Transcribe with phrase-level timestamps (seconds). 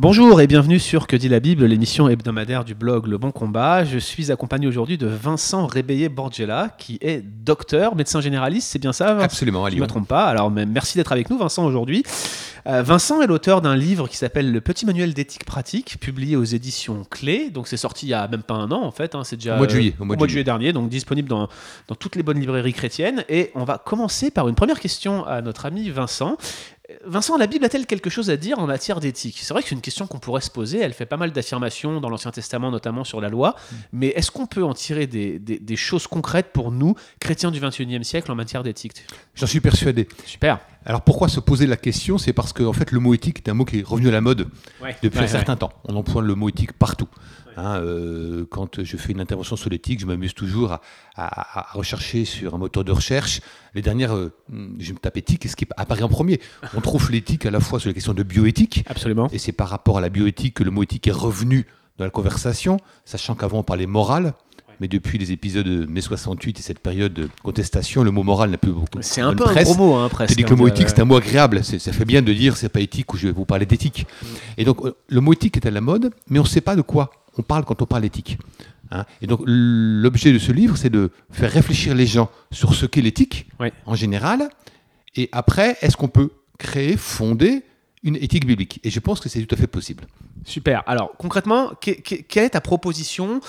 [0.00, 3.84] Bonjour et bienvenue sur Que dit la Bible, l'émission hebdomadaire du blog Le Bon Combat.
[3.84, 9.16] Je suis accompagné aujourd'hui de Vincent Rébeillé-Borgella, qui est docteur, médecin généraliste, c'est bien ça
[9.20, 10.24] Absolument, à Je ne me trompe pas.
[10.24, 12.02] Alors merci d'être avec nous Vincent aujourd'hui.
[12.66, 16.42] Euh, Vincent est l'auteur d'un livre qui s'appelle Le Petit Manuel d'éthique pratique, publié aux
[16.42, 17.50] éditions Clés.
[17.50, 19.54] Donc c'est sorti il y a même pas un an en fait, hein, c'est déjà
[19.54, 21.48] Au mois de euh, juillet, au mois de juillet dernier, donc disponible dans,
[21.86, 23.24] dans toutes les bonnes librairies chrétiennes.
[23.28, 26.36] Et on va commencer par une première question à notre ami Vincent.
[27.06, 29.38] Vincent, la Bible a-t-elle quelque chose à dire en matière d'éthique?
[29.40, 30.80] C'est vrai que c'est une question qu'on pourrait se poser.
[30.80, 33.50] Elle fait pas mal d'affirmations dans l'Ancien Testament, notamment sur la loi.
[33.56, 33.74] Mm.
[33.94, 37.58] Mais est-ce qu'on peut en tirer des, des- des choses concrètes pour nous, chrétiens du
[37.60, 39.04] 21e siècle, en matière d'éthique?
[39.34, 40.08] J'en suis persuadé.
[40.26, 40.58] Super.
[40.86, 42.18] Alors pourquoi se poser la question?
[42.18, 44.12] C'est parce que en fait, le mot éthique est un mot qui est revenu à
[44.12, 44.48] la mode
[44.82, 44.94] Ouais.
[45.02, 45.72] depuis Ouais, un certain temps.
[45.84, 47.08] On emploie le mot éthique partout.
[47.56, 50.80] Hein, euh, quand je fais une intervention sur l'éthique, je m'amuse toujours à,
[51.16, 53.40] à- à rechercher sur un moteur de recherche.
[53.74, 54.32] Les dernières, euh,
[54.78, 56.40] je me tape éthique, et ce qui apparaît en premier.
[56.76, 59.28] On trouve l'éthique à la fois sur les questions de bioéthique, Absolument.
[59.32, 61.64] et c'est par rapport à la bioéthique que le mot éthique est revenu
[61.96, 64.34] dans la conversation, sachant qu'avant on parlait morale.
[64.80, 68.50] Mais depuis les épisodes de mai 68 et cette période de contestation, le mot moral
[68.50, 69.64] n'a plus beaucoup C'est un peu un presse.
[69.64, 70.36] gros mot, hein, presque.
[70.36, 71.62] Dit que le hein, mot éthique, c'est un mot agréable.
[71.64, 74.06] Ça fait bien de dire c'est pas éthique ou je vais vous parler d'éthique.
[74.22, 74.26] Mm.
[74.58, 76.76] Et donc, euh, le mot éthique est à la mode, mais on ne sait pas
[76.76, 78.38] de quoi on parle quand on parle d'éthique.
[78.90, 79.06] Hein.
[79.22, 83.00] et donc, l'objet de ce livre, c'est de faire réfléchir les gens sur ce qu'est
[83.00, 83.46] l'éthique,
[83.86, 84.48] en général.
[85.16, 87.62] Et après, est-ce qu'on peut créer, fonder
[88.02, 88.80] une éthique biblique?
[88.84, 90.04] Et je pense que c'est tout à fait possible.
[90.44, 90.82] Super.
[90.86, 93.40] Alors concrètement, que- que- quelle est ta proposition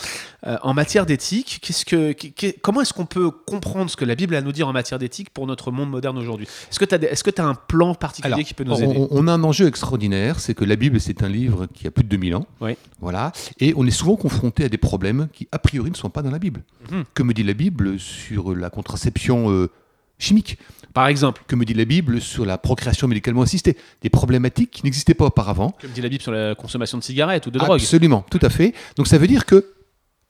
[0.47, 1.59] euh, en matière d'éthique?
[1.61, 4.41] Qu'est-ce que, que- que- Comment est-ce qu'on peut comprendre ce que la Bible a à
[4.41, 6.47] nous dire en matière d'éthique pour notre monde moderne aujourd'hui?
[6.71, 6.79] Est-ce
[7.23, 8.97] que tu as, un plan particulier Alors, qui peut nous on, aider?
[8.97, 11.91] on- on a un enjeu extraordinaire, c'est que la Bible, c'est un livre qui a
[11.91, 12.47] plus de 2000 ans.
[12.61, 12.75] Oui.
[13.01, 13.31] Voilà.
[13.59, 16.31] Et on est souvent confronté à des problèmes qui, a priori, ne sont pas dans
[16.31, 16.63] la Bible.
[16.91, 17.03] Mhm.
[17.13, 19.69] Que me dit la Bible sur la contraception euh,
[20.17, 20.57] chimique?
[20.95, 23.75] Par exemple, Que me dit la Bible sur la procréation médicalement assistée?
[24.01, 25.75] Des problématiques qui n'existaient pas auparavant.
[25.81, 27.81] comme dit la Bible sur la consommation de cigarettes ou de drogue?
[27.81, 28.73] Absolument, tout à fait.
[28.95, 29.73] Donc ça veut dire que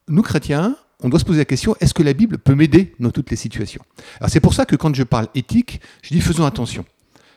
[0.08, 3.12] nous, chrétiens, on doit se poser la question, est-ce que la Bible peut m'aider dans
[3.12, 3.84] toutes les situations?
[4.20, 6.84] Alors c'est pour ça que quand je parle éthique, je dis faisons attention.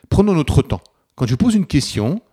[0.09, 0.81] Prenons notre temps.
[1.15, 2.23] Quand je pose une question,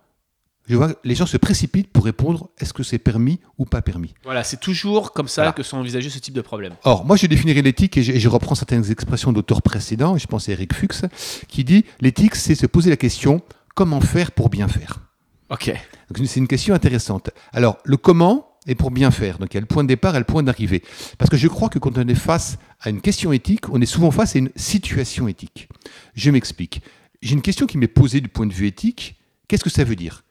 [0.67, 3.81] je vois que les gens se précipitent pour répondre, est-ce que c'est permis ou pas
[3.81, 5.53] permis Voilà, c'est toujours comme ça Voilà.
[5.53, 6.73] que sont envisagés ce type de problème.
[6.83, 10.27] Or, moi, je définirais l'éthique, et je, et je reprends certaines expressions d'auteurs précédents, je
[10.27, 11.05] pense à Eric Fuchs,
[11.47, 13.41] qui dit, l'éthique, c'est se poser la question,
[13.75, 14.99] comment faire pour bien faire?
[15.49, 15.71] Ok.
[16.25, 17.29] C'est une question intéressante.
[17.53, 19.39] Alors, le comment est pour bien faire?
[19.39, 20.83] Donc, il y a le point de départ et le point d'arrivée.
[21.17, 23.85] Parce que je crois que quand on est face à une question éthique, on est
[23.85, 25.69] souvent face à une situation éthique.
[26.15, 26.81] Je m'explique.
[27.21, 29.15] J'ai une question qui m'est posée du point de vue éthique.
[29.47, 30.23] Qu'est-ce que ça veut dire?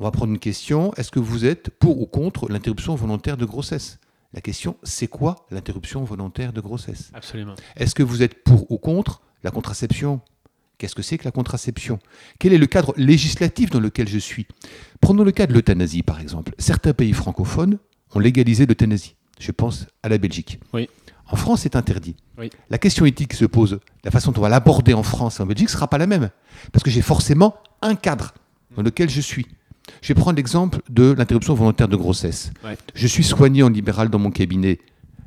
[0.00, 0.92] On va prendre une question.
[0.94, 3.98] Est-ce que vous êtes pour ou contre l'interruption volontaire de grossesse?
[4.32, 7.10] La question, c'est quoi l'interruption volontaire de grossesse?
[7.14, 7.54] Absolument.
[7.76, 10.20] est-ce que vous êtes pour ou contre la contraception?
[10.76, 11.98] Qu'est-ce que c'est que la contraception?
[12.38, 14.46] Quel est le cadre législatif dans lequel je suis?
[15.00, 16.54] Prenons le cas de l'euthanasie, par exemple.
[16.58, 17.78] Certains pays francophones
[18.14, 19.16] ont légalisé l'euthanasie.
[19.40, 20.60] Je pense à la Belgique.
[20.72, 20.88] Oui.
[21.26, 22.14] En France, c'est interdit.
[22.38, 22.50] Oui.
[22.70, 25.42] La question éthique qui se pose, la façon dont on va l'aborder en France et
[25.42, 26.30] en Belgique ne sera pas la même.
[26.72, 28.34] Parce que j'ai forcément un cadre
[28.76, 29.46] dans lequel je suis.
[30.02, 32.50] Je vais prendre l'exemple de l'interruption volontaire de grossesse.
[32.64, 32.76] Ouais.
[32.94, 34.78] Je suis soignant en libéral dans mon cabinet.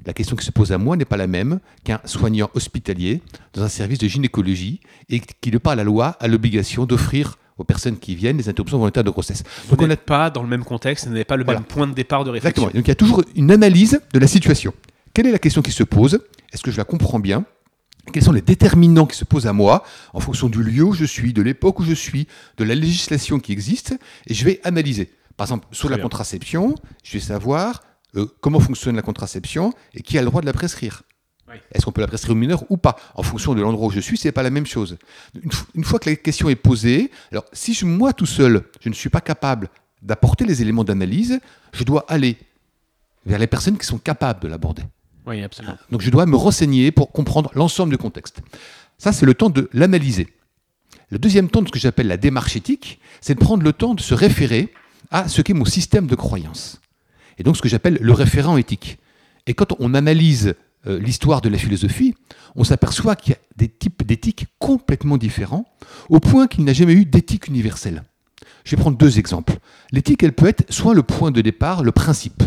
[0.06, 3.22] La question qui se pose à moi n'est pas la même qu'un soignant hospitalier
[3.54, 4.80] dans un service de gynécologie
[5.10, 8.80] et qui, de par la loi, a l'obligation d'offrir aux personnes qui viennent des interruptions
[8.80, 9.44] volontaires de grossesse.
[9.68, 11.60] Vous Donc on a n'êtes pas dans le même contexte, vous n'avez pas le Voilà.
[11.60, 12.64] même point de départ de réflexion.
[12.64, 12.80] Exactement.
[12.80, 14.74] Donc il y a toujours une analyse de la situation.
[15.14, 16.20] Quelle est la question qui se pose?
[16.52, 17.46] Est-ce que je la comprends bien?
[18.12, 21.06] Quels sont les déterminants qui se posent à moi en fonction du lieu où je
[21.06, 23.98] suis, de l'époque où je suis, de la législation qui existe
[24.28, 25.12] Et je vais analyser.
[25.38, 26.04] Par exemple, sur la bien.
[26.04, 27.84] contraception, je vais savoir
[28.16, 31.04] euh, comment fonctionne la contraception et qui a le droit de la prescrire.
[31.50, 31.56] Oui.
[31.74, 32.96] Est-ce qu'on peut la prescrire aux mineurs ou pas?
[33.16, 34.98] En fonction de l'endroit où je suis, c'est pas la même chose.
[35.76, 38.94] Une, fois que la question est posée, alors si je- moi tout seul, je ne
[38.94, 39.70] suis pas capable
[40.02, 41.40] d'apporter les éléments d'analyse,
[41.74, 42.38] je dois aller
[43.26, 44.84] vers les personnes qui sont capables de l'aborder.
[45.28, 45.78] Absolument.
[45.92, 48.42] Donc je dois me renseigner pour comprendre l'ensemble du contexte.
[48.98, 50.28] Ça, c'est le temps de l'analyser.
[51.10, 53.94] Le deuxième temps de ce que j'appelle la démarche éthique, c'est de prendre le temps
[53.96, 54.74] de se référer
[55.10, 56.82] à ce qu'est mon système de croyance.
[57.38, 58.98] Et donc ce que j'appelle le référent éthique.
[59.48, 60.56] Et quand on analyse
[60.88, 62.16] euh, l'histoire de la philosophie,
[62.56, 65.66] on s'aperçoit qu'il y a des types d'éthique complètement différents,
[66.10, 68.04] au point qu'il n'y a jamais eu d'éthique universelle.
[68.64, 69.58] Je vais prendre deux exemples.
[69.92, 72.44] L'éthique, elle peut être soit le point de départ, le principe.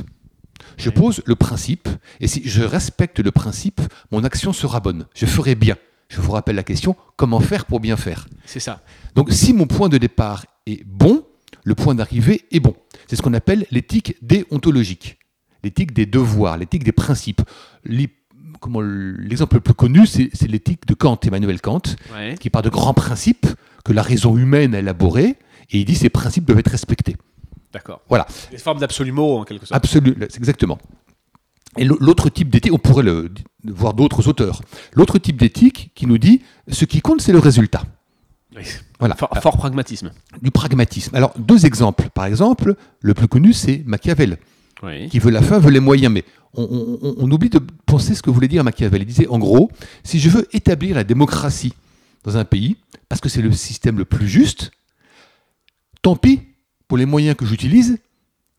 [0.76, 1.88] Je pose le principe,
[2.20, 3.80] et si je respecte le principe,
[4.10, 5.06] mon action sera bonne.
[5.14, 5.76] Je ferai bien.
[6.08, 8.28] Je vous rappelle la question, comment faire pour bien faire?
[8.44, 8.82] C'est ça.
[9.14, 11.24] Donc si mon point de départ est bon,
[11.64, 12.74] le point d'arrivée est bon.
[13.08, 15.18] C'est ce qu'on appelle l'éthique déontologique,
[15.62, 17.40] l'éthique des devoirs, l'éthique des principes.
[17.84, 21.82] L'exemple le plus connu, c'est c'est l'éthique de Kant, Emmanuel Kant,
[22.14, 22.36] Ouais.
[22.38, 23.46] qui part de grands principes
[23.84, 25.36] que la raison humaine a élaborés,
[25.70, 27.16] et il dit ces principes doivent être respectés.
[27.74, 28.00] D'accord.
[28.08, 28.26] Voilà.
[28.50, 29.76] Des formes d'absolumo en quelque sorte.
[29.76, 30.78] Absolu, exactement.
[31.76, 33.30] Et l'autre type d'éthique, on pourrait le,
[33.64, 34.62] voir d'autres auteurs.
[34.92, 37.82] L'autre type d'éthique qui nous dit ce qui compte, c'est le résultat.
[38.56, 38.62] Oui.
[39.00, 39.16] Voilà.
[39.16, 40.12] Fort, fort pragmatisme.
[40.40, 41.16] Du pragmatisme.
[41.16, 42.08] Alors, deux exemples.
[42.14, 44.38] Par exemple, le plus connu, c'est Machiavel,
[44.84, 45.08] Oui.
[45.08, 46.12] qui veut la fin, veut les moyens.
[46.14, 46.24] Mais
[46.54, 49.02] on- on oublie de penser ce que voulait dire Machiavel.
[49.02, 49.68] Il disait, en gros,
[50.04, 51.74] si je veux établir la démocratie
[52.22, 52.76] dans un pays,
[53.08, 54.70] parce que c'est le système le plus juste,
[56.02, 56.40] tant pis
[56.88, 57.98] pour les moyens que j'utilise,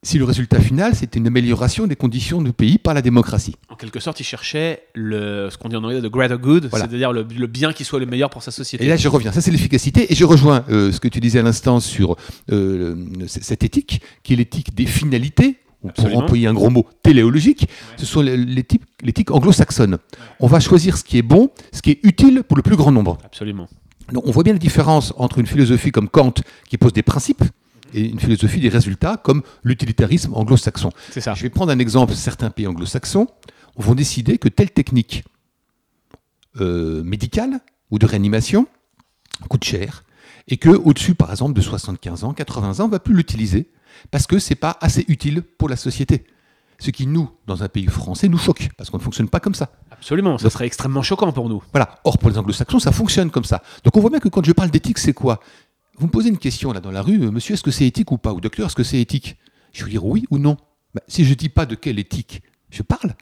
[0.04, 3.56] si le résultat final, c'est une amélioration des conditions du pays par la démocratie.
[3.70, 6.86] En quelque sorte, il cherchait le, ce qu'on dit en anglais, the greater good, Voilà.
[6.88, 8.86] c'est-à-dire le, le bien qui soit le meilleur pour sa société.
[8.86, 9.32] Et là, je reviens.
[9.32, 10.12] Ça, c'est l'efficacité.
[10.12, 12.18] Et je rejoins euh, ce que tu disais à l'instant sur
[12.52, 12.96] euh,
[13.26, 17.68] cette éthique, qui est l'éthique des finalités, ou pour employer un gros mot, téléologique.
[17.98, 19.98] Ce sont l'éthique anglo-saxonne.
[20.40, 22.92] On va choisir ce qui est bon, ce qui est utile pour le plus grand
[22.92, 23.18] nombre.
[23.24, 23.68] Absolument.
[24.12, 26.34] Donc, on voit bien la différence entre une philosophie comme Kant,
[26.70, 27.44] qui pose des principes,
[27.96, 30.92] et une philosophie des résultats, comme l'utilitarisme anglo-saxon.
[31.16, 32.14] Je vais prendre un exemple.
[32.14, 33.28] Certains pays anglo-saxons
[33.78, 35.24] vont décider que telle technique
[36.60, 37.62] euh, médicale
[37.92, 38.68] ou de réanimation
[39.50, 40.04] coûte cher
[40.48, 43.72] et que au-dessus, par exemple, de 75 ans, 80 ans, on ne va plus l'utiliser
[44.12, 46.26] parce que c'est pas assez utile pour la société.
[46.80, 49.56] Ce qui, nous, dans un pays français, nous choque parce qu'on ne fonctionne pas comme
[49.56, 49.72] ça.
[49.92, 50.38] Absolument.
[50.38, 51.64] Ça serait extrêmement choquant pour nous.
[51.72, 52.00] Voilà.
[52.04, 53.64] Or, pour les anglo-saxons, ça fonctionne comme ça.
[53.86, 55.40] Donc, on voit bien que quand je parle d'éthique, c'est quoi?
[55.98, 58.12] Vous me posez une question là dans la rue, euh, monsieur, est-ce que c'est éthique
[58.12, 58.34] ou pas?
[58.34, 59.38] Ou docteur, est-ce que c'est éthique?
[59.74, 60.58] Je vais dire oui ou non.
[60.94, 63.16] Ben, si je ne dis pas de quelle éthique je parle,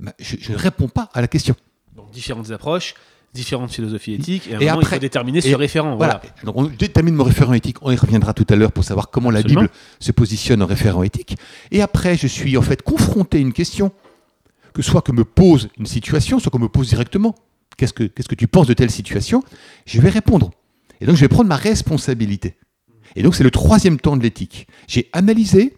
[0.00, 1.54] ben, je je ne réponds pas à la question.
[1.96, 2.94] Donc différentes approches,
[3.34, 5.96] différentes philosophies éthiques, et, à un Et moment, il après- faut déterminer ce référent.
[5.96, 6.20] Voilà.
[6.22, 6.44] Voilà.
[6.44, 7.76] Donc, on détermine mon référent éthique.
[7.82, 9.62] On y reviendra tout à l'heure pour savoir comment Absolument.
[9.62, 11.36] la Bible se positionne en référent éthique.
[11.70, 13.92] Et après, je suis en fait confronté à une question,
[14.72, 17.34] que soit que me pose une situation, soit qu'on me pose directement.
[17.76, 19.42] Qu'est-ce que, qu'est-ce que tu penses de telle situation?
[19.86, 20.50] Je vais répondre.
[21.00, 22.56] Et donc, je vais prendre ma responsabilité.
[23.16, 24.66] Et donc, c'est le troisième temps de l'éthique.
[24.86, 25.76] J'ai analysé,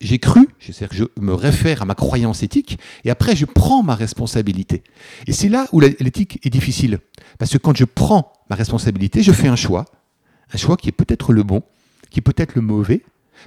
[0.00, 3.82] j'ai cru, c'est-à-dire que je me réfère à ma croyance éthique, et après, je prends
[3.82, 4.82] ma responsabilité.
[5.26, 7.00] Et c'est là où l'éthique est difficile.
[7.38, 9.84] Parce que quand je prends ma responsabilité, je fais un choix,
[10.52, 11.62] un choix qui est peut-être le bon,
[12.10, 13.02] qui est peut-être le mauvais,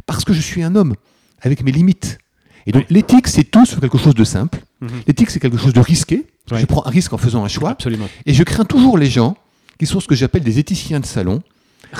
[0.05, 0.95] parce que je suis un homme,
[1.41, 2.17] avec mes limites.
[2.65, 4.59] Et donc, l'éthique, c'est tout sur quelque chose de simple.
[4.81, 4.89] Mhm.
[5.07, 6.25] L'éthique, c'est quelque chose de risqué.
[6.51, 7.71] Je prends un risque en faisant un choix.
[7.71, 8.07] Absolument.
[8.25, 9.35] Et je crains toujours les gens
[9.79, 11.41] qui sont ce que j'appelle des éthiciens de salon,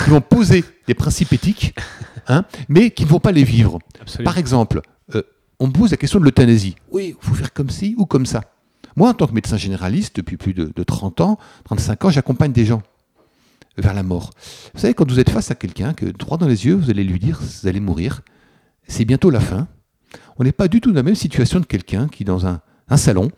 [0.04, 1.76] qui vont poser des principes éthiques,
[2.28, 3.80] hein, mais qui ne vont pas les vivre.
[4.02, 4.30] Absolument.
[4.30, 4.82] Par exemple,
[5.16, 5.24] euh,
[5.60, 6.76] on me pose la question de l'euthanasie.
[6.92, 8.42] Oui, il faut faire comme ci ou comme ça.
[8.96, 12.52] Moi, en tant que médecin généraliste, depuis plus de, de 30 ans, 35 ans, j'accompagne
[12.52, 12.84] des gens
[13.78, 14.32] vers la mort.
[14.74, 17.04] Vous savez, quand vous êtes face à quelqu'un, que droit dans les yeux, vous allez
[17.04, 18.22] lui dire, vous allez mourir,
[18.88, 19.68] c'est bientôt la fin.
[20.38, 22.62] On n'est pas du tout dans la même situation de quelqu'un qui, dans un,
[22.94, 23.30] un salon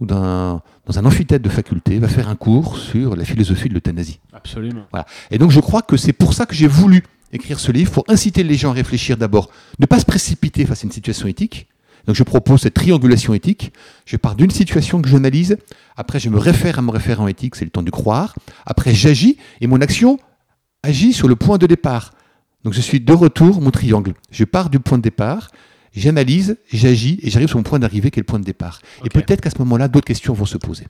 [0.00, 3.74] ou dans, dans un amphithéâtre de faculté, va faire un cours sur la philosophie de
[3.74, 4.20] l'euthanasie.
[4.32, 4.84] Absolument.
[4.90, 5.06] Voilà.
[5.30, 8.04] Et donc je crois que c'est pour ça que j'ai voulu écrire ce livre, pour
[8.08, 11.66] inciter les gens à réfléchir d'abord, ne pas se précipiter face à une situation éthique.
[12.06, 13.72] Donc je propose cette triangulation éthique.
[14.04, 15.56] Je pars d'une situation que j'analyse,
[15.96, 18.34] après je me réfère à mon référent éthique, c'est le temps du croire,
[18.66, 20.18] après j'agis, et mon action
[20.82, 22.12] agit sur le point de départ.
[22.62, 24.14] Donc je suis de retour, mon triangle.
[24.30, 25.50] Je pars du point de départ,
[25.94, 28.80] j'analyse, j'agis, et j'arrive sur mon point d'arrivée qui est le point de départ.
[29.04, 30.86] Et peut-être qu'à ce moment-là, d'autres questions vont se poser.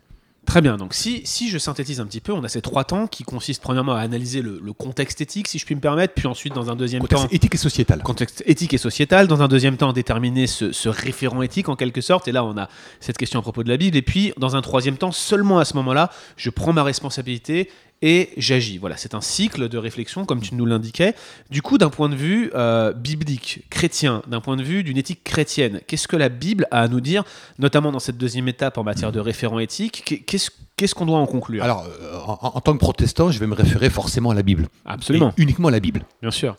[0.46, 0.76] Très bien.
[0.76, 3.62] Donc, si, si je synthétise un petit peu, on a ces trois temps qui consistent
[3.62, 6.70] premièrement à analyser le, le contexte éthique, si je puis me permettre, puis ensuite, dans
[6.70, 8.02] un deuxième Contexte temps, éthique et sociétal.
[8.02, 9.26] contexte éthique et sociétal.
[9.26, 12.28] Dans un deuxième temps, déterminer ce, ce référent éthique en quelque sorte.
[12.28, 12.68] Et là, on a
[13.00, 13.96] cette question à propos de la Bible.
[13.96, 17.70] Et puis, dans un troisième temps, seulement à ce moment-là, je prends ma responsabilité
[18.06, 18.76] et j'agis.
[18.76, 21.14] Voilà, c'est un cycle de réflexion, comme tu nous l'indiquais.
[21.48, 25.24] Du coup, d'un point de vue euh, biblique, chrétien, d'un point de vue d'une éthique
[25.24, 27.24] chrétienne, qu'est-ce que la Bible a à nous dire,
[27.58, 31.18] notamment dans cette deuxième étape en matière de référent éthique Qu'est- Qu'est-ce qu'est-ce qu'on doit
[31.18, 31.62] en conclure?
[31.64, 34.66] Alors, euh, en, en tant que protestant, je vais me référer forcément à la Bible.
[34.84, 36.04] Absolument, Et uniquement à la Bible.
[36.20, 36.56] bien sûr.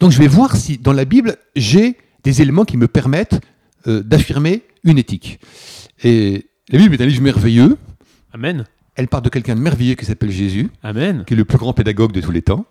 [0.00, 3.40] Donc, je vais voir si dans la Bible, j'ai des éléments qui me permettent
[3.86, 5.38] euh, d'affirmer une éthique.
[6.02, 7.76] Et la Bible est un livre merveilleux.
[8.32, 8.64] Amen.
[8.98, 11.22] Elle part de quelqu'un de merveilleux qui s'appelle Jésus, Amen.
[11.24, 12.66] qui est le plus grand pédagogue de tous les temps,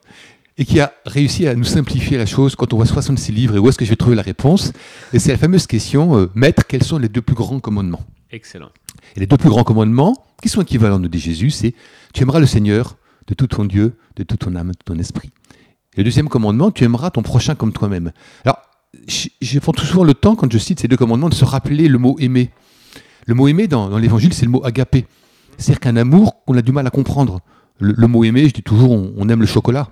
[0.57, 3.59] et qui a réussi à nous simplifier la chose quand on voit 66 livres et
[3.59, 4.73] où est-ce que je vais trouver la réponse.
[5.13, 8.01] Et c'est la fameuse question, euh, Maître, quels sont les deux plus grands commandements?
[8.29, 8.71] Excellent.
[9.15, 11.73] Et les deux plus grands commandements, qui sont équivalents, nous dit Jésus, c'est
[12.13, 15.29] tu aimeras le Seigneur de tout ton Dieu, de toute ton âme, de ton esprit.
[15.93, 18.11] Et le deuxième commandement, tu aimeras ton prochain comme toi-même.
[18.43, 18.57] Alors,
[19.07, 21.45] je, je prends tout souvent le temps, quand je cite ces deux commandements, de se
[21.45, 22.49] rappeler le mot aimer.
[23.27, 25.05] Le mot aimer dans, dans l'évangile, c'est le mot agapé.
[25.57, 27.39] C'est-à-dire qu'un amour qu'on a du mal à comprendre.
[27.79, 29.89] Le, le mot aimer, je dis toujours, on, on aime le chocolat.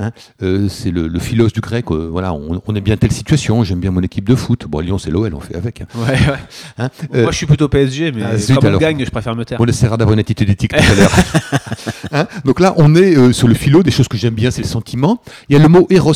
[0.00, 1.90] Hein Euh, c'est le, le philos du grec.
[1.90, 3.64] euh, voilà, on, on aime bien telle situation.
[3.64, 4.66] J'aime bien mon équipe de foot.
[4.68, 5.80] Bon, à Lyon, c'est l'OL, on fait avec.
[5.80, 5.86] hein.
[5.96, 6.38] Ouais, ouais.
[6.78, 8.80] Hein Moi, Euh, je suis plutôt PSG, mais ah, zut, comme on alors.
[8.80, 9.60] gagne, je préfère me taire.
[9.60, 12.28] on essaiera d'avoir une attitude éthique tout à l'heure.
[12.44, 15.20] Donc là, on est sur le philo des choses que j'aime bien, c'est le sentiment.
[15.48, 16.12] Il y a le mot eros,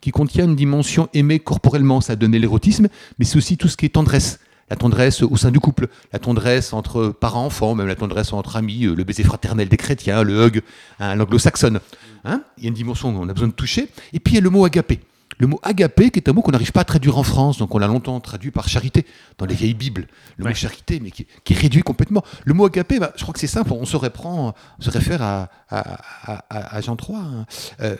[0.00, 2.88] qui contient une dimension aimée corporellement, ça a donné l'érotisme,
[3.18, 4.40] mais c'est aussi tout ce qui est tendresse.
[4.72, 8.86] La tendresse au sein du couple, la tendresse entre parents-enfants, même la tendresse entre amis,
[8.86, 10.62] euh, le baiser fraternel des chrétiens, le hug,
[10.98, 11.80] hein, l'anglo-saxonne.
[12.24, 13.90] Hein il y a une dimension où on a besoin de toucher.
[14.14, 15.00] Et puis il y a le mot agapé.
[15.36, 17.74] Le mot agapé, qui est un mot qu'on n'arrive pas à traduire en France, donc
[17.74, 19.04] on l'a longtemps traduit par charité
[19.36, 20.06] dans les vieilles Bibles.
[20.38, 22.24] Le mot charité, mais qui, est réduit complètement.
[22.46, 25.50] Le mot agapé, bah, je crois que c'est simple, on se, reprend, se réfère à,
[25.68, 27.18] à, Jean III.
[27.18, 27.46] Hein.
[27.82, 27.96] Euh,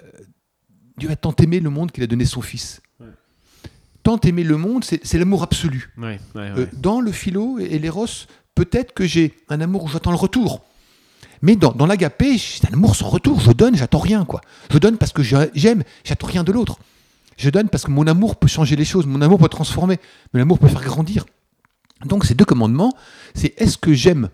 [0.97, 2.81] Dieu a tant aimé le monde qu'il a donné son Fils.
[4.03, 5.93] Tant aimer le monde, c'est l'amour absolu.
[6.59, 8.07] Euh, dans le philo et l'éros,
[8.55, 10.65] peut-être que j'ai un amour où j'attends le retour.
[11.41, 13.41] Mais dans, dans l'agapé, c'est un amour sans retour.
[13.41, 14.25] Je donne, j'attends rien.
[14.25, 14.41] quoi.
[14.73, 16.79] Je donne parce que j'aime, j'attends rien de l'autre.
[17.37, 19.99] Je donne parce que mon amour peut changer les choses, mon amour peut transformer,
[20.35, 21.25] mon amour peut faire grandir.
[22.05, 22.93] Donc ces deux commandements,
[23.35, 24.29] c'est est-ce que j'aime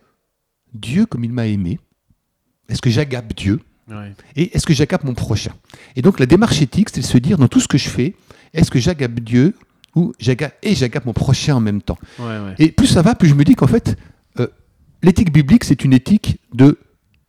[0.75, 1.78] Dieu comme il m'a aimé?
[2.68, 3.60] Est-ce que j'agape Dieu?
[4.37, 5.52] Et est-ce que j'agape mon prochain?
[5.97, 8.14] Et donc la démarche éthique, c'est de se dire dans tout ce que je fais,
[8.54, 9.54] est-ce que j'agape Dieu
[9.95, 11.99] ou j'agape et j'agape mon prochain en même temps?
[12.59, 13.97] Et plus ça va, plus je me dis qu'en fait,
[14.38, 14.49] euh,
[15.02, 16.78] l'éthique biblique, c'est une éthique de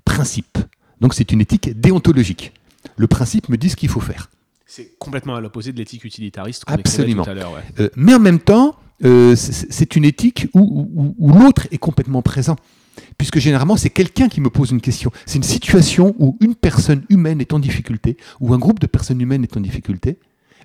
[0.05, 0.57] principe.
[1.01, 2.53] Donc c'est une éthique déontologique.
[2.97, 4.29] Le principe me dit ce qu'il faut faire.
[4.65, 7.23] C'est complètement à l'opposé de l'éthique utilitariste qu'on Absolument.
[7.23, 7.53] tout à l'heure.
[7.79, 12.55] Euh, mais en même temps, euh, c'est une éthique où, où l'autre est complètement présent
[13.17, 15.11] puisque généralement c'est quelqu'un qui me pose une question.
[15.25, 19.21] C'est une situation où une personne humaine est en difficulté, ou un groupe de personnes
[19.21, 20.17] humaines est en difficulté,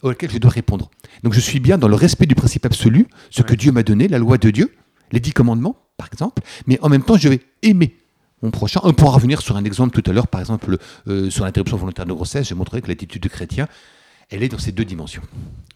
[0.02, 0.90] auquel je dois répondre.
[1.22, 4.08] Donc je suis bien dans le respect du principe absolu, ce que Dieu m'a donné,
[4.08, 4.74] la loi de Dieu,
[5.12, 7.96] les dix commandements, par exemple, mais en même temps, je vais aimer
[8.42, 8.80] mon prochain.
[8.82, 10.76] On pourra revenir sur un exemple tout à l'heure, par exemple,
[11.08, 12.48] euh, sur l'interruption volontaire de grossesse.
[12.48, 13.68] J'ai montré que l'attitude du chrétien,
[14.34, 15.22] elle est dans ces deux dimensions.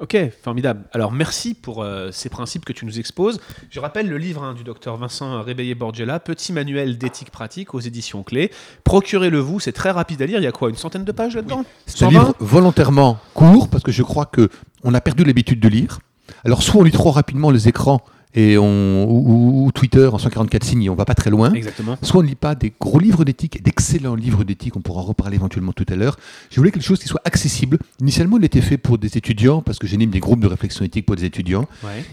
[0.00, 0.84] Ok, formidable.
[0.92, 3.40] Alors merci pour euh, ces principes que tu nous exposes.
[3.70, 7.80] Je rappelle le livre hein, du docteur Vincent Réveillé Borgella, Petit manuel d'éthique pratique aux
[7.80, 8.50] éditions clés.
[8.84, 10.38] Procurez-le vous, c'est très rapide à lire.
[10.38, 13.82] Il y a quoi, une centaine de pages là-dedans C'est un livre volontairement court parce
[13.82, 14.50] que je crois que
[14.84, 15.98] on a perdu l'habitude de lire.
[16.44, 18.02] Alors soit on lit trop rapidement les écrans
[18.35, 21.52] et on, ou, Twitter en 144 signes, on va pas très loin.
[21.52, 21.97] Exactement.
[22.02, 25.04] Soit on ne lit pas des gros livres d'éthique, d'excellents livres d'éthique, on pourra en
[25.04, 26.16] reparler éventuellement tout à l'heure.
[26.50, 27.78] Je voulais quelque chose qui soit accessible.
[28.00, 31.06] Initialement, il était fait pour des étudiants, parce que j'anime des groupes de réflexion éthique
[31.06, 31.66] pour des étudiants.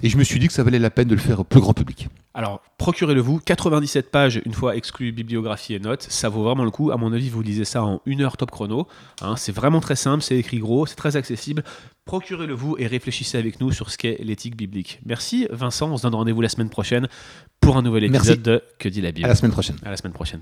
[0.03, 1.60] Et je me suis dit que ça valait la peine de le faire au plus
[1.60, 2.07] grand public.
[2.35, 3.39] Alors, procurez-le vous.
[3.39, 6.03] 97 pages, une fois exclu bibliographie et notes.
[6.03, 6.91] Ça vaut vraiment le coup.
[6.91, 8.87] À mon avis, vous lisez ça en une heure top chrono.
[9.21, 9.35] Hein.
[9.37, 11.63] c'est vraiment très simple, c'est écrit gros, c'est très accessible.
[12.03, 14.99] Procurez-le vous et réfléchissez avec nous sur ce qu'est l'éthique biblique.
[15.05, 17.07] Merci Vincent, on se donne rendez-vous la semaine prochaine
[17.61, 19.25] pour un nouvel épisode de Que dit la Bible?
[19.25, 19.77] À la semaine prochaine.
[19.83, 20.41] À la semaine prochaine.